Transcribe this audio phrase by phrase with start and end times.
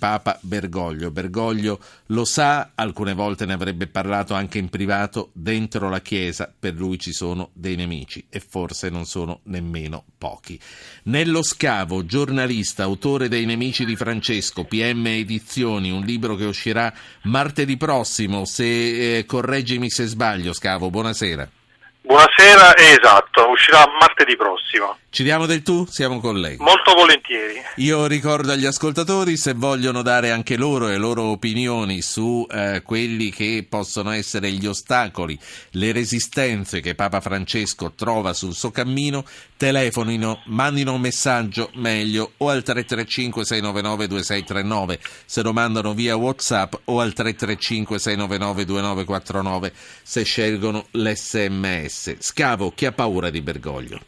[0.00, 1.10] Papa Bergoglio.
[1.10, 6.72] Bergoglio lo sa, alcune volte ne avrebbe parlato anche in privato, dentro la Chiesa per
[6.72, 10.58] lui ci sono dei nemici e forse non sono nemmeno pochi.
[11.04, 16.92] Nello scavo, giornalista, autore dei nemici di Francesco, PM Edizioni, un libro che uscirà
[17.24, 21.59] martedì prossimo, se eh, correggimi se sbaglio, scavo, buonasera.
[22.10, 24.98] Buonasera, esatto, uscirà martedì prossimo.
[25.10, 25.86] Ci diamo del tu?
[25.86, 26.60] Siamo colleghi.
[26.60, 27.62] Molto volentieri.
[27.76, 33.30] Io ricordo agli ascoltatori se vogliono dare anche loro le loro opinioni su eh, quelli
[33.30, 35.38] che possono essere gli ostacoli,
[35.74, 39.24] le resistenze che Papa Francesco trova sul suo cammino,
[39.60, 46.72] telefonino, mandino un messaggio meglio o al 335 699 2639 se lo mandano via Whatsapp
[46.86, 52.16] o al 335 699 2949 se scelgono l'SMS.
[52.20, 54.00] Scavo, chi ha paura di Bergoglio?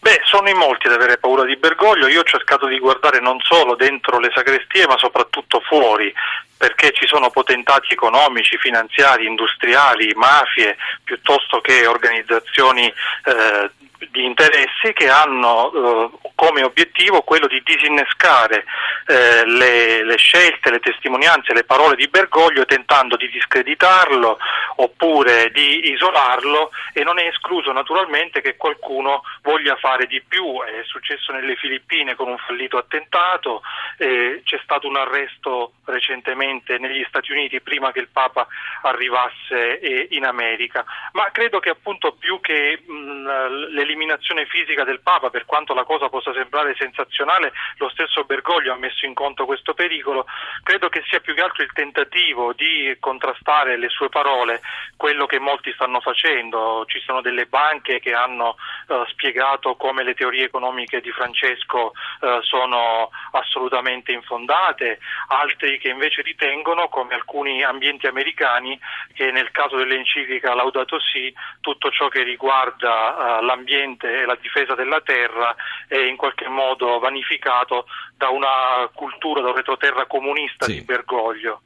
[0.00, 3.38] Beh, sono in molti ad avere paura di Bergoglio, io ho cercato di guardare non
[3.42, 6.12] solo dentro le sagrestie ma soprattutto fuori,
[6.56, 13.70] perché ci sono potentati economici, finanziari, industriali, mafie, piuttosto che organizzazioni eh,
[14.10, 18.64] di interessi che hanno eh, come obiettivo quello di disinnescare
[19.06, 24.38] eh, le, le, scelte, le testimonianze, le parole di Bergoglio tentando di discreditarlo
[24.76, 30.62] oppure di isolarlo e non è escluso naturalmente che qualcuno voglia fare di più.
[30.62, 33.60] È successo nelle Filippine con un fallito attentato,
[33.98, 38.46] eh, c'è stato un arresto recentemente negli Stati Uniti prima che il Papa
[38.82, 45.28] arrivasse eh, in America, ma credo che appunto più che mh, l'eliminazione fisica del Papa,
[45.28, 49.74] per quanto la cosa possa sembrare sensazionale, lo stesso Bergoglio ha messo in conto questo
[49.74, 50.26] pericolo,
[50.62, 54.60] credo che sia più che altro il tentativo di contrastare le sue parole,
[54.96, 58.56] quello che molti stanno facendo, ci sono delle banche che hanno
[58.88, 64.98] uh, spiegato come le teorie economiche di Francesco uh, sono assolutamente infondate,
[65.28, 68.78] altri che invece ritengono, come alcuni ambienti americani,
[69.14, 74.74] che nel caso dell'enciclica Laudato Si tutto ciò che riguarda uh, l'ambiente e la difesa
[74.74, 75.54] della terra
[75.88, 77.86] è in qualche modo vanificato
[78.16, 80.74] da una cultura, da un retroterra comunista sì.
[80.74, 81.62] di Bergoglio.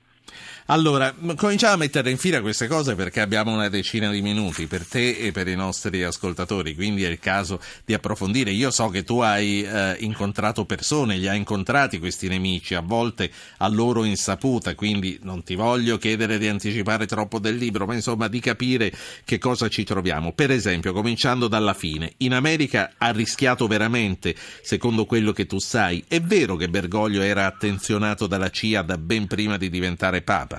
[0.68, 4.86] Allora, cominciamo a mettere in fila queste cose perché abbiamo una decina di minuti per
[4.86, 8.50] te e per i nostri ascoltatori, quindi è il caso di approfondire.
[8.50, 13.30] Io so che tu hai eh, incontrato persone, li hai incontrati questi nemici, a volte
[13.58, 18.28] a loro insaputa, quindi non ti voglio chiedere di anticipare troppo del libro, ma insomma
[18.28, 18.90] di capire
[19.26, 20.32] che cosa ci troviamo.
[20.32, 26.02] Per esempio, cominciando dalla fine, in America ha rischiato veramente, secondo quello che tu sai.
[26.08, 30.53] È vero che Bergoglio era attenzionato dalla CIA da ben prima di diventare Papa?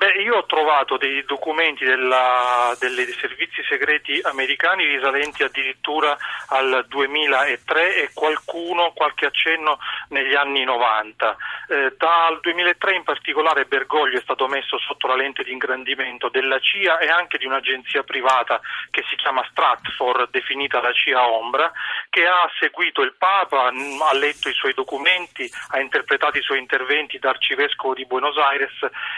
[0.00, 6.16] Beh, io ho trovato dei documenti dei servizi segreti americani risalenti addirittura
[6.48, 9.78] al 2003 e qualcuno, qualche accenno
[10.08, 11.36] negli anni 90.
[11.68, 16.58] Eh, dal 2003 in particolare Bergoglio è stato messo sotto la lente di ingrandimento della
[16.58, 18.58] CIA e anche di un'agenzia privata
[18.90, 21.70] che si chiama Stratfor, definita la CIA Ombra,
[22.08, 27.18] che ha seguito il Papa, ha letto i suoi documenti, ha interpretato i suoi interventi
[27.18, 28.72] da arcivescovo di Buenos Aires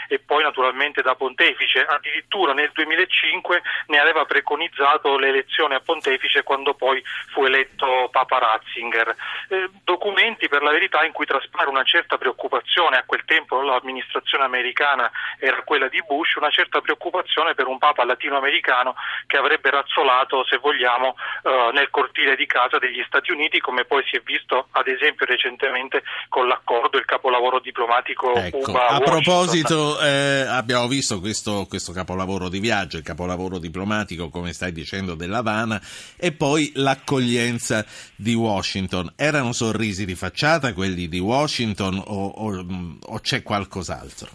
[0.09, 6.43] e poi naturalmente naturalmente da pontefice, addirittura nel 2005 ne aveva preconizzato l'elezione a pontefice
[6.43, 7.01] quando poi
[7.31, 9.15] fu eletto Papa Ratzinger.
[9.49, 14.43] Eh, documenti per la verità in cui traspare una certa preoccupazione, a quel tempo l'amministrazione
[14.43, 18.95] americana era quella di Bush, una certa preoccupazione per un Papa latinoamericano
[19.27, 24.03] che avrebbe razzolato, se vogliamo, eh, nel cortile di casa degli Stati Uniti, come poi
[24.09, 28.87] si è visto ad esempio recentemente con l'accordo, il capolavoro diplomatico ecco, Cuba.
[28.87, 34.71] A proposito, eh, abbiamo visto questo, questo, capolavoro di viaggio, il capolavoro diplomatico, come stai
[34.71, 35.81] dicendo, dell'Havana,
[36.17, 37.85] e poi l'accoglienza
[38.15, 39.11] di Washington.
[39.17, 42.65] Erano sorrisi di facciata quelli di Washington o, o,
[43.01, 44.29] o c'è qualcos'altro?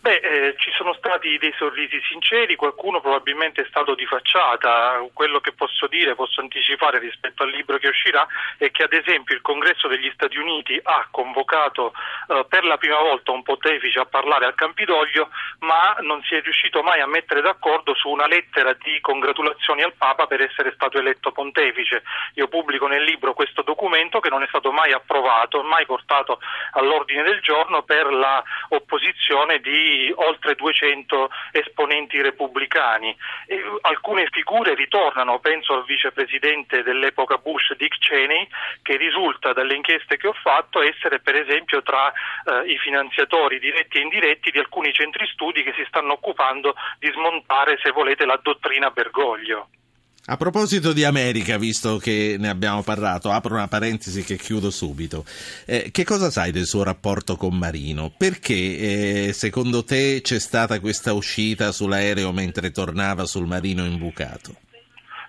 [0.00, 5.40] Beh, eh, ci sono stati dei sorrisi sinceri, qualcuno probabilmente è stato di facciata, quello
[5.40, 8.24] che posso dire, posso anticipare rispetto al libro che uscirà
[8.56, 11.92] è che ad esempio il Congresso degli Stati Uniti ha convocato
[12.28, 15.30] eh, per la prima volta un pontefice a parlare al Campidoglio,
[15.60, 19.94] ma non si è riuscito mai a mettere d'accordo su una lettera di congratulazioni al
[19.94, 22.04] Papa per essere stato eletto pontefice.
[22.34, 26.38] Io pubblico nel libro questo documento che non è stato mai approvato, mai portato
[26.74, 30.90] all'ordine del giorno per l'opposizione di oltre 200
[31.52, 33.16] esponenti repubblicani.
[33.46, 38.46] E alcune figure ritornano, penso al vicepresidente dell'epoca Bush, Dick Cheney,
[38.82, 43.98] che risulta dalle inchieste che ho fatto essere per esempio tra eh, i finanziatori diretti
[43.98, 48.38] e indiretti di alcuni centri studi che si stanno occupando di smontare, se volete, la
[48.42, 49.68] dottrina Bergoglio.
[50.26, 55.24] A proposito di America, visto che ne abbiamo parlato, apro una parentesi che chiudo subito.
[55.64, 58.12] Eh, che cosa sai del suo rapporto con Marino?
[58.16, 58.54] Perché
[59.26, 64.54] eh, secondo te c'è stata questa uscita sull'aereo mentre tornava sul Marino imbucato?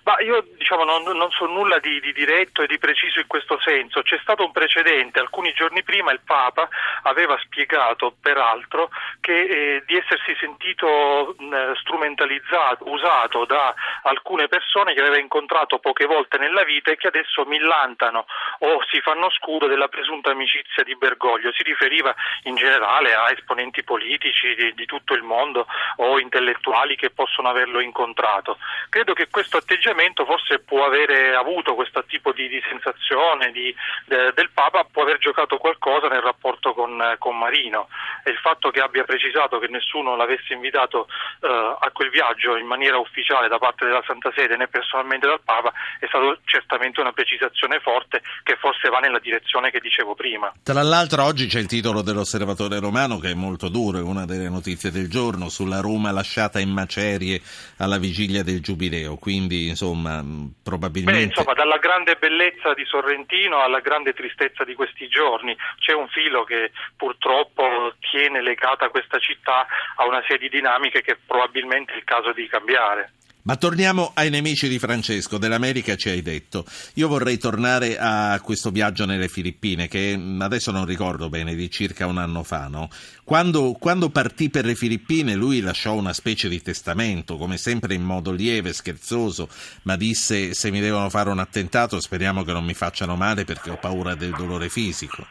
[0.04, 3.58] Ma io diciamo, non, non, so nulla di, di, diretto e di preciso in questo
[3.60, 4.02] senso.
[4.02, 6.68] C'è stato un precedente, alcuni giorni prima il Papa
[7.04, 8.90] aveva spiegato, peraltro,
[9.20, 16.04] che eh, di essersi sentito mh, strumentalizzato, usato da alcune persone che aveva incontrato poche
[16.04, 18.26] volte nella vita e che adesso millantano
[18.58, 21.50] o si fanno scudo della presunta amicizia di Bergoglio.
[21.52, 25.66] Si riferiva in generale a esponenti politici di, di tutto il mondo
[25.96, 28.58] o intellettuali che possono averlo incontrato.
[28.90, 33.74] Credo che questo atteggiamento atteggiamento forse può avere avuto questo tipo di, di sensazione di,
[34.06, 37.88] de, del Papa, può aver giocato qualcosa nel rapporto con, con, Marino
[38.24, 41.06] e il fatto che abbia precisato che nessuno l'avesse invitato
[41.40, 45.40] eh, a quel viaggio in maniera ufficiale da parte della Santa Sede né personalmente dal
[45.42, 50.52] Papa è stato certamente una precisazione forte che forse va nella direzione che dicevo prima.
[50.62, 54.48] Tra l'altro oggi c'è il titolo dell'Osservatore Romano che è molto duro, è una delle
[54.48, 57.40] notizie del giorno sulla Roma lasciata in macerie
[57.78, 60.24] alla vigilia del Giubileo, quindi insomma insomma,
[60.62, 61.18] probabilmente...
[61.18, 66.08] Beh, insomma, dalla grande bellezza di Sorrentino alla grande tristezza di questi giorni, c'è un
[66.08, 69.66] filo che purtroppo tiene legata questa città
[69.96, 73.12] a una serie di dinamiche che probabilmente è il caso di cambiare.
[73.46, 76.64] Ma torniamo ai nemici di Francesco, dell'America ci hai detto.
[76.94, 82.06] Io vorrei tornare a questo viaggio nelle Filippine, che adesso non ricordo bene, di circa
[82.06, 82.88] un anno fa, no?
[83.22, 88.02] Quando, quando partì per le Filippine lui lasciò una specie di testamento, come sempre in
[88.02, 89.50] modo lieve, scherzoso,
[89.82, 93.68] ma disse se mi devono fare un attentato speriamo che non mi facciano male perché
[93.68, 95.26] ho paura del dolore fisico.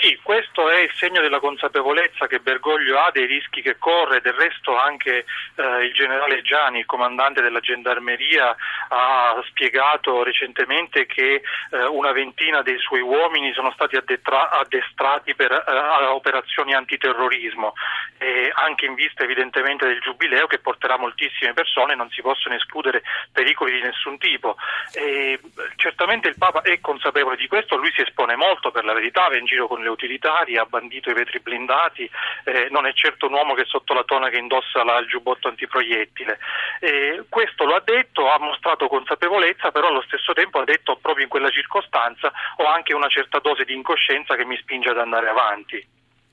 [0.00, 4.32] Sì, questo è il segno della consapevolezza che Bergoglio ha dei rischi che corre, del
[4.32, 8.56] resto anche eh, il generale Gianni, il comandante della gendarmeria,
[8.88, 15.52] ha spiegato recentemente che eh, una ventina dei suoi uomini sono stati addetra- addestrati per
[15.52, 17.74] eh, operazioni antiterrorismo,
[18.16, 23.02] e anche in vista evidentemente del giubileo che porterà moltissime persone, non si possono escludere
[23.30, 24.56] pericoli di nessun tipo.
[24.94, 25.38] E,
[25.76, 29.36] certamente il Papa è consapevole di questo, lui si espone molto per la verità, va
[29.36, 32.08] in giro con le utilitarie, ha bandito i vetri blindati,
[32.44, 36.38] eh, non è certo un uomo che sotto la tonaca indossa la, il giubbotto antiproiettile.
[36.80, 41.24] Eh, questo lo ha detto, ha mostrato consapevolezza, però allo stesso tempo ha detto proprio
[41.24, 45.28] in quella circostanza ho anche una certa dose di incoscienza che mi spinge ad andare
[45.28, 45.86] avanti.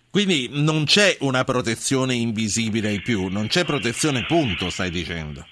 [0.09, 5.45] Quindi non c'è una protezione invisibile ai più, non c'è protezione punto, stai dicendo.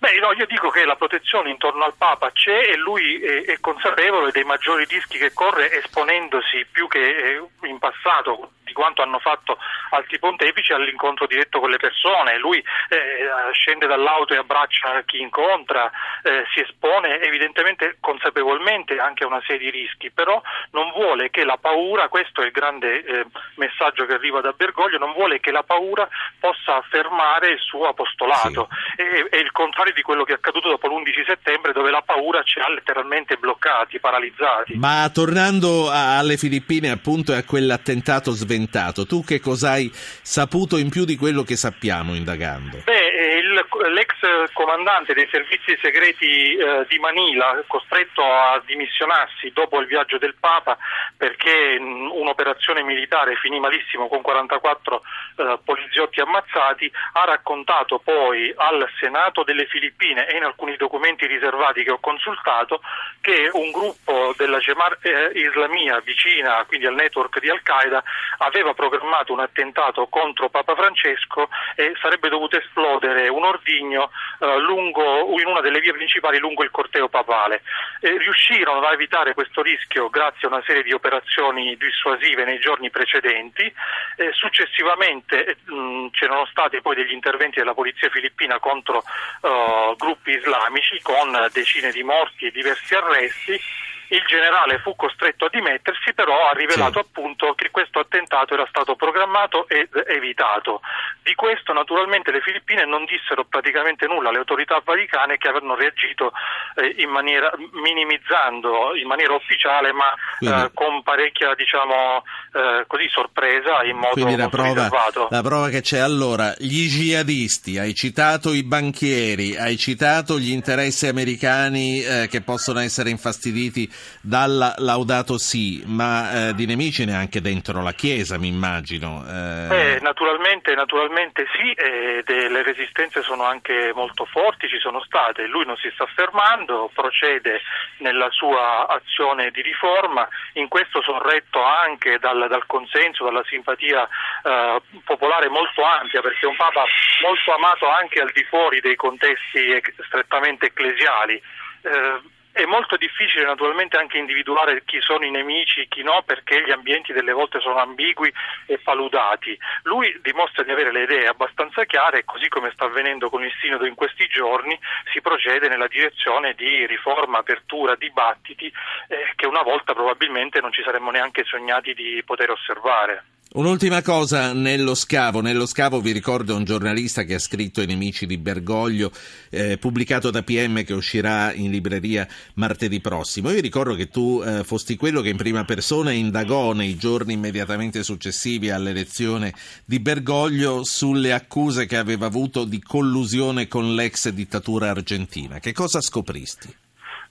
[0.00, 3.60] Beh, no, io dico che la protezione intorno al Papa c'è e lui è, è
[3.60, 9.18] consapevole dei maggiori rischi che corre esponendosi più che eh, in passato di quanto hanno
[9.18, 9.58] fatto
[9.90, 12.38] altri pontefici all'incontro diretto con le persone.
[12.38, 15.90] Lui eh, scende dall'auto e abbraccia chi incontra,
[16.22, 20.40] eh, si espone evidentemente consapevolmente anche a una serie di rischi, però
[20.70, 23.26] non vuole che la paura, questo è il grande eh,
[23.56, 26.08] messaggio che arriva da Bergoglio, non vuole che la paura
[26.38, 28.68] possa fermare il suo apostolato.
[28.94, 29.02] Sì.
[29.02, 32.42] È, è il contrario di quello che è accaduto dopo l'11 settembre dove la paura
[32.44, 34.76] ci ha letteralmente bloccati, paralizzati.
[34.76, 39.06] Ma tornando alle Filippine appunto e a quell'attentato sventato, diventato?
[39.06, 42.82] Tu che cosa hai saputo in più di quello che sappiamo indagando?
[42.84, 44.12] Beh, il, l'ex
[44.52, 50.76] comandante dei servizi segreti eh, di Manila, costretto a dimissionarsi dopo il viaggio del Papa
[51.16, 55.02] perché mh, un'operazione militare finì malissimo con 44
[55.36, 61.82] eh, poliziotti ammazzati, ha raccontato poi al Senato delle Filippine e in alcuni documenti riservati
[61.82, 62.80] che ho consultato
[63.20, 68.02] che un gruppo della Jemar eh, Islamia vicina quindi al network di Al-Qaeda
[68.50, 75.30] aveva programmato un attentato contro Papa Francesco e sarebbe dovuto esplodere un ordigno eh, lungo,
[75.40, 77.62] in una delle vie principali lungo il corteo papale.
[78.00, 82.90] E riuscirono a evitare questo rischio grazie a una serie di operazioni dissuasive nei giorni
[82.90, 83.72] precedenti.
[84.16, 89.04] Eh, successivamente mh, c'erano stati poi degli interventi della polizia filippina contro
[89.42, 93.60] uh, gruppi islamici con decine di morti e diversi arresti
[94.10, 97.06] il generale fu costretto a dimettersi, però ha rivelato sì.
[97.06, 100.80] appunto che questo attentato era stato programmato ed evitato.
[101.22, 106.32] Di questo naturalmente le Filippine non dissero praticamente nulla alle autorità vaticane che avevano reagito
[106.74, 113.84] eh, in maniera, minimizzando in maniera ufficiale ma eh, con parecchia diciamo eh, così sorpresa
[113.84, 114.88] in modo Quindi la prova,
[115.28, 121.06] la prova che c'è allora, gli jihadisti, hai citato i banchieri, hai citato gli interessi
[121.06, 123.88] americani eh, che possono essere infastiditi
[124.20, 129.24] dalla Laudato Si, ma eh, di nemici neanche dentro la Chiesa, mi immagino.
[129.26, 129.98] Eh...
[130.00, 135.90] naturalmente, naturalmente sì, le resistenze sono anche molto forti, ci sono state, lui non si
[135.94, 137.60] sta fermando, procede
[137.98, 144.06] nella sua azione di riforma, in questo sorretto anche dal, dal consenso, dalla simpatia
[144.42, 146.84] eh, popolare molto ampia, perché è un Papa
[147.22, 151.40] molto amato anche al di fuori dei contesti strettamente ecclesiali.
[151.82, 156.70] Eh, è molto difficile naturalmente anche individuare chi sono i nemici, chi no, perché gli
[156.70, 158.32] ambienti delle volte sono ambigui
[158.66, 159.58] e paludati.
[159.84, 163.52] Lui dimostra di avere le idee abbastanza chiare e così come sta avvenendo con il
[163.60, 164.78] Sinodo in questi giorni
[165.12, 168.66] si procede nella direzione di riforma, apertura, dibattiti
[169.08, 173.24] eh, che una volta probabilmente non ci saremmo neanche sognati di poter osservare.
[173.52, 178.24] Un'ultima cosa, nello scavo, nello scavo vi ricordo un giornalista che ha scritto I nemici
[178.24, 179.10] di Bergoglio,
[179.48, 183.50] eh, pubblicato da PM che uscirà in libreria martedì prossimo.
[183.50, 188.04] Io ricordo che tu eh, fosti quello che in prima persona indagò nei giorni immediatamente
[188.04, 189.52] successivi all'elezione
[189.84, 195.58] di Bergoglio sulle accuse che aveva avuto di collusione con l'ex dittatura argentina.
[195.58, 196.72] Che cosa scopristi?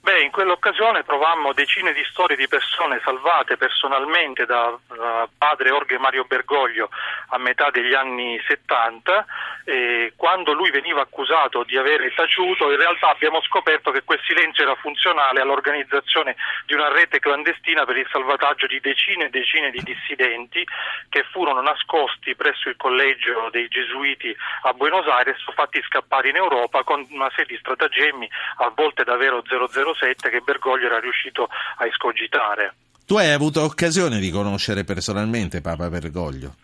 [0.10, 6.00] Beh, in quell'occasione trovammo decine di storie di persone salvate personalmente da uh, padre Orge
[6.00, 6.90] Mario Bergoglio
[7.28, 9.26] a metà degli anni 70
[9.66, 14.64] e quando lui veniva accusato di aver taciuto in realtà abbiamo scoperto che quel silenzio
[14.64, 16.36] era funzionale all'organizzazione
[16.66, 20.66] di una rete clandestina per il salvataggio di decine e decine di dissidenti
[21.08, 26.82] che furono nascosti presso il collegio dei gesuiti a Buenos Aires fatti scappare in Europa
[26.82, 29.98] con una serie di stratagemmi a volte davvero 007
[30.30, 32.74] che Bergoglio era riuscito a escogitare.
[33.06, 36.56] Tu hai avuto occasione di conoscere personalmente Papa Bergoglio?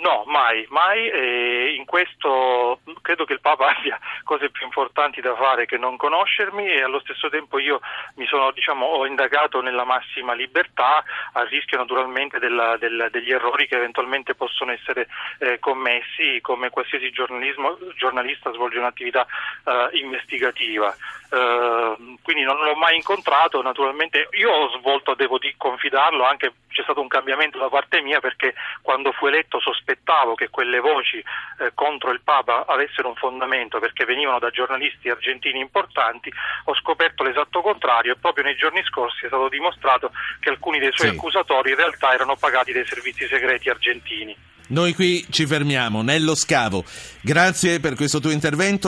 [0.00, 1.08] No, mai, mai.
[1.10, 5.96] E in questo credo che il Papa abbia cose più importanti da fare che non
[5.96, 7.80] conoscermi e allo stesso tempo io
[8.14, 13.68] mi sono, diciamo, ho indagato nella massima libertà, a rischio naturalmente della, del, degli errori
[13.68, 19.26] che eventualmente possono essere eh, commessi, come qualsiasi giornalista svolge un'attività
[19.64, 20.94] eh, investigativa.
[21.30, 26.82] Uh, quindi non l'ho mai incontrato, naturalmente io ho svolto, devo di confidarlo, anche c'è
[26.82, 31.72] stato un cambiamento da parte mia perché quando fu eletto sospettavo che quelle voci eh,
[31.74, 36.32] contro il Papa avessero un fondamento perché venivano da giornalisti argentini importanti,
[36.64, 40.10] ho scoperto l'esatto contrario e proprio nei giorni scorsi è stato dimostrato
[40.40, 41.14] che alcuni dei suoi sì.
[41.14, 44.36] accusatori in realtà erano pagati dai servizi segreti argentini.
[44.70, 46.84] Noi qui ci fermiamo nello scavo.
[47.20, 48.78] Grazie per questo tuo intervento.